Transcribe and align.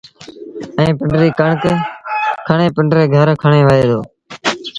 ائيٚݩ 0.77 0.97
پنڊريٚ 0.99 1.35
ڪڻڪ 1.39 1.61
کڻي 2.47 2.67
پنڊري 2.75 3.05
گھر 3.15 3.27
کڻيوهي 3.41 3.83
دو 3.89 3.99